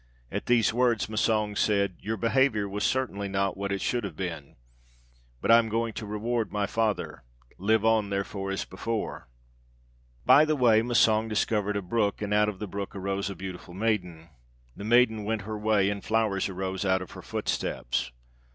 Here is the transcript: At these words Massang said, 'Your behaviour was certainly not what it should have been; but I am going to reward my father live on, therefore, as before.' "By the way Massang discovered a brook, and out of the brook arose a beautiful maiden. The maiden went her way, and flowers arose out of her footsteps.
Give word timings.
At 0.31 0.47
these 0.47 0.73
words 0.73 1.07
Massang 1.07 1.55
said, 1.55 1.97
'Your 1.99 2.17
behaviour 2.17 2.67
was 2.67 2.83
certainly 2.83 3.27
not 3.29 3.55
what 3.55 3.71
it 3.71 3.81
should 3.81 4.03
have 4.03 4.15
been; 4.15 4.55
but 5.41 5.51
I 5.51 5.59
am 5.59 5.69
going 5.69 5.93
to 5.93 6.07
reward 6.07 6.51
my 6.51 6.65
father 6.65 7.21
live 7.59 7.85
on, 7.85 8.09
therefore, 8.09 8.49
as 8.49 8.65
before.' 8.65 9.27
"By 10.25 10.43
the 10.43 10.55
way 10.55 10.81
Massang 10.81 11.27
discovered 11.29 11.77
a 11.77 11.83
brook, 11.83 12.19
and 12.19 12.33
out 12.33 12.49
of 12.49 12.57
the 12.57 12.65
brook 12.65 12.95
arose 12.95 13.29
a 13.29 13.35
beautiful 13.35 13.75
maiden. 13.75 14.29
The 14.75 14.83
maiden 14.83 15.23
went 15.23 15.43
her 15.43 15.55
way, 15.55 15.87
and 15.91 16.03
flowers 16.03 16.49
arose 16.49 16.83
out 16.83 17.03
of 17.03 17.11
her 17.11 17.21
footsteps. 17.21 18.11